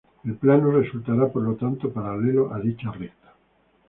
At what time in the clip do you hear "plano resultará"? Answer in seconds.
0.33-1.27